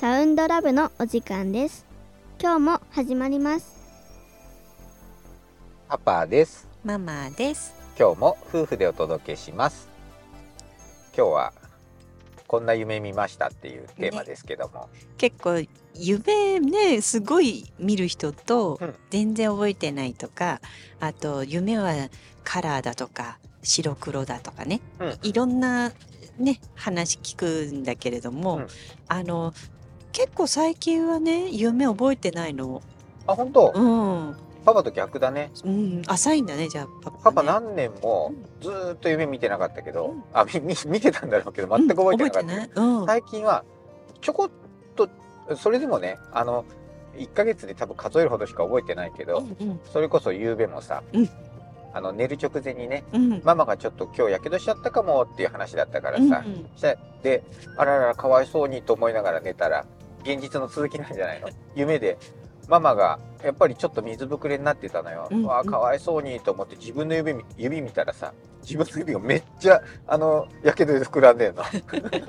[0.00, 1.84] サウンドラブのお時間です。
[2.40, 3.70] 今日も始まります。
[5.90, 6.66] パパです。
[6.82, 7.74] ママです。
[7.98, 9.90] 今日も夫婦でお届けします。
[11.14, 11.52] 今日は
[12.46, 14.88] こんな夢見ましたっていうテーマですけども、
[15.18, 15.62] 結構
[15.94, 18.94] 夢ねすごい見る人とうん。
[19.10, 20.62] 全然覚えてないとか、
[20.98, 21.92] あと夢は
[22.42, 25.18] カラーだとか白黒だとかね、うん。
[25.24, 25.92] いろんな
[26.38, 28.66] ね話聞くんだけれども、うん。
[29.08, 29.52] あの
[30.12, 32.82] 結構最近はね夢覚えてないの。
[33.26, 33.80] あ本当、う
[34.30, 37.22] ん、パパと逆だねうん、浅いんだねじゃあパパ、ね。
[37.24, 43.00] パパ何年もずーっと夢見てなかったけど、うんあみ み見てたんだろうけど全く覚えてなかった、うん。
[43.00, 43.06] うん。
[43.06, 43.64] 最近は
[44.20, 44.50] ちょこっ
[44.96, 45.08] と
[45.56, 46.64] それでもねあの
[47.16, 51.30] 1ヶ月で多分数えるほどしか覚えてないけど、うんそれこそ夕べもさ、うん
[51.92, 53.42] あの寝る直前にねうんうん。
[53.44, 56.66] ママがちょっと今日やけどしちゃったかもっていう話だったからさ、うんうん
[57.22, 57.42] で
[57.76, 59.84] あららかわいそうにと思いながら寝たら
[60.22, 61.48] 現実の続きなんじゃないの？
[61.74, 62.18] 夢で
[62.68, 68.32] ママがやっぱりちょっと水ぶくれになってたのよ、うんわあかわいそうにと思って自分の指み指見たらさ
[68.62, 71.62] 自分の指がめっちゃあのやけどで膨らんでんの。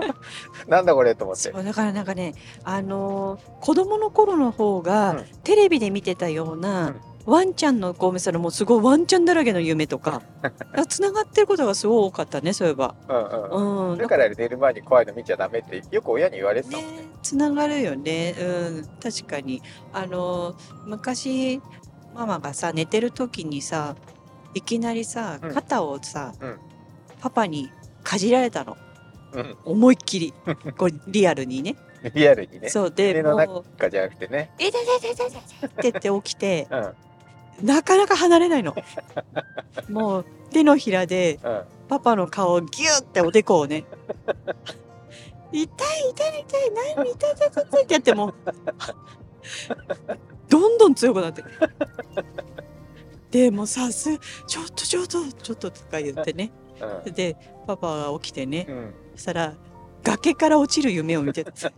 [0.68, 1.50] なんだこれと思って。
[1.52, 5.24] そうだからなんかねあのー子供の頃の方が、うん。
[5.44, 6.94] テレビで見てたような、
[7.26, 10.22] ワンちゃんのこう見たらもうすごいワンちゃんだらけの夢とか。
[10.88, 12.94] つながってることがすごい多かったねそういえば。
[13.08, 13.90] うんうん。
[13.90, 17.02] うん、だから寝る前に怖いの見ちゃダメってよく親に言われてたもんね。
[17.02, 18.44] ねつながるよね、う
[18.80, 19.62] ん、確かに。
[19.92, 21.60] あのー昔
[22.14, 23.94] ママがさ寝てる時にさ
[24.54, 25.54] いきなりさうん。
[25.54, 26.58] 肩をさ、うん。
[27.20, 27.70] パパに
[28.02, 28.76] かじられたの。
[29.32, 29.56] うん。
[29.64, 30.34] 思いっきり。
[30.76, 31.76] こうリアルにね。
[32.14, 32.70] リアルにね。
[32.70, 32.90] そう。
[32.90, 36.66] で夢のもうかじゃなくてね「えでででででで」って言って起きて。
[36.70, 36.94] うん
[37.62, 38.74] なかなか離れないの。
[39.88, 41.62] もう手のひらでうん。
[41.88, 43.84] パパの顔をギューっておでこをね
[45.50, 45.66] 「痛い
[46.10, 48.32] 痛い痛い何痛い痛い痛い痛い」ってやっても
[50.48, 51.42] どんどん強くなって。
[51.42, 51.56] くる。
[53.32, 54.16] でもうさす
[54.46, 56.52] ちょっとちょっとちょっととか言ってね。
[57.04, 57.12] うん。
[57.12, 58.66] でパパが起きてね。
[58.68, 58.94] うん。
[59.16, 59.54] そしたら
[60.04, 61.52] 崖から落ちる夢を見てた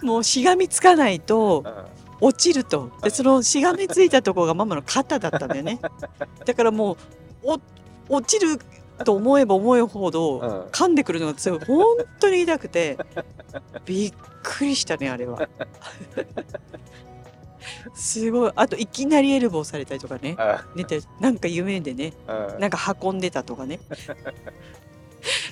[0.00, 2.90] もうしがみつかないとうん落ちると。
[3.02, 5.80] でそのしがみついたところがママの肩だったんだよね。
[6.44, 6.96] だからも
[7.42, 7.60] う
[8.08, 8.58] お落ちる
[9.04, 10.60] と思えば思うほどうん。
[10.70, 11.64] 噛んでくるのが強い。
[11.64, 11.84] 本
[12.20, 12.98] 当に痛くて。
[13.84, 14.12] びっ
[14.42, 15.48] くりしたねあれは。
[17.94, 18.52] すごい。
[18.54, 20.36] あといきなりエルボーされたりとかね。
[20.38, 20.64] あ。
[20.74, 22.12] 寝てなんか夢でね。
[22.28, 22.60] うん。
[22.60, 23.80] なんか運んでたとかね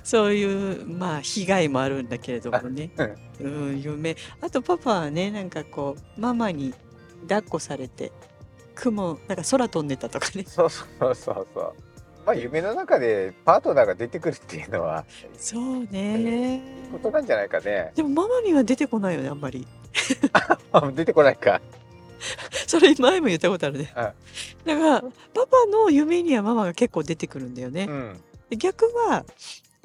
[0.04, 2.90] そういうまあ被害もあるんだけれどもね、
[3.40, 4.16] うん、夢。
[4.40, 6.74] あとパパはねなんかこうママに
[7.22, 8.12] 抱っこされて
[8.74, 10.44] 雲なんか空飛んでたとかね。
[10.46, 11.74] そうそうそうそう。
[12.26, 15.04] まあ夢の中でパートナーが出てくるっていうのは
[15.36, 16.60] そうね。
[16.92, 17.92] ことなんじゃないかね。
[17.94, 19.66] でもママには出てこないよねあんまり。
[20.72, 21.62] あ 出てこないか。
[22.66, 23.92] それ前も言ったことあるね。
[23.96, 24.02] うん。
[24.02, 24.14] だか
[24.66, 27.86] らパパの夢にはママが結構出てくるんだよね。
[27.88, 28.20] うん。
[28.50, 29.24] で逆は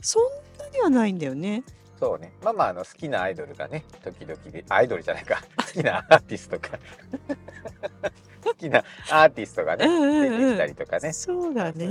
[0.02, 0.24] そん
[0.58, 1.64] なにはないんだよね。
[2.00, 2.32] そうね。
[2.42, 5.44] まあまああの好きなアイドルがね時々でアイドルじゃないか。
[5.58, 6.70] 好きなアーティストが。
[8.42, 11.12] 好きなアーティストがね出てきたりとかね。
[11.12, 11.88] そうだね。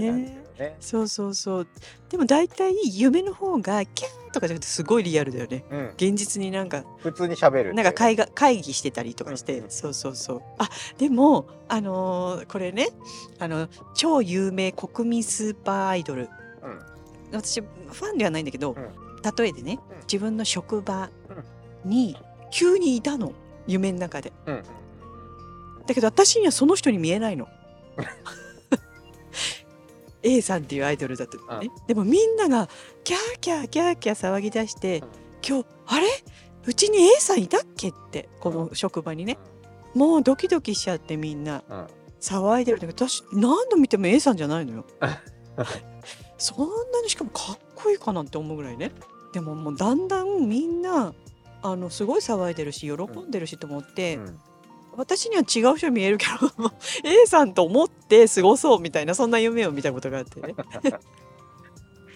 [0.59, 0.77] ね。
[0.81, 1.69] そうそうそう。
[2.09, 5.65] でも大体夢の方がキャーとかじゃなくてすごいリアルだよね。
[5.71, 5.89] うん。
[5.97, 7.75] 現実になんか普通に喋る。
[7.75, 9.71] なんか会が会議してたりとかして、うんうん。
[9.71, 10.43] そうそうそう。
[10.57, 12.89] あでもあのーこれね
[13.39, 16.31] あの超有名国民スーパーアイドル。
[16.63, 16.98] うん
[17.33, 18.89] 私ファンではないんだけど、うん。
[19.37, 19.99] 例えでねうん。
[20.01, 21.11] 自分の職場
[21.85, 22.17] に
[22.51, 23.33] 急にいたの。
[23.67, 24.33] 夢の中で。
[24.47, 24.63] うん。
[25.87, 27.49] だけど私にはその人に見えないの。
[30.23, 32.69] A さんっていうアイドルだったのね、でもみんなが
[33.05, 35.09] キャーキャーキャーキャー騒ぎ出して、うん。
[35.47, 36.07] 今日あれ？
[36.67, 39.39] うちに A さんいたっけってこの職場にね、
[39.95, 41.63] もうドキドキしちゃってみんな。
[41.69, 41.87] うん。
[42.21, 44.85] 騒いでるんだけど私何度見ても A さんじゃないのよ
[46.39, 48.93] そんなにしかもかっこいいかなって思うぐらいね。
[49.33, 51.13] でももうだんだんみんな
[51.63, 54.41] あのすごい騒いでるし喜んでるしと思って、うん。
[54.97, 56.73] 私には違う人見えるけど
[57.05, 57.55] A さん。
[57.55, 60.55] と思って過ごそうみたいなそんな夢を見たことがあってね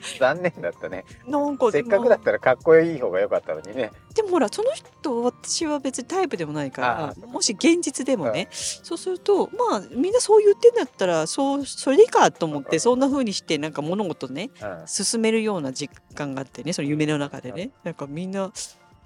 [0.19, 1.04] 残念だったね。
[1.26, 3.90] なんかせっかくだったらかっこいい方が良かったのにね。
[4.14, 8.49] でもほらその人私は別にタイプでもないかあらもし現実でもね。
[8.52, 12.69] そうするとまあみんなそう言ってんだったらそうそれでいいかと思っうん。
[12.69, 14.82] てそんな風にしてなんか物事ねうん。
[14.87, 17.70] 進めるような実感があってねその夢の中でね。
[17.84, 18.52] なんかみんな、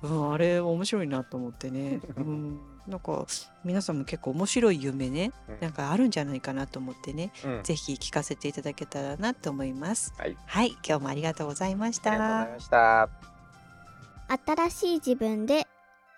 [0.07, 3.27] うん、あれ面白いなと思ってね、 うん、なんか
[3.65, 10.15] 皆さんも結構面白い夢ねうんなんかあるんじゃないかなと思ってねうんぜひ聞かせていただけたらなと思います。
[10.19, 13.09] はいはい、今日もありがとうございましありがとうござたい。
[13.09, 14.67] ました。
[14.69, 15.67] 新しい自分で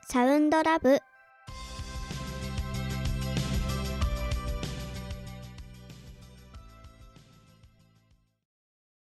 [0.02, 1.00] サウンドラブ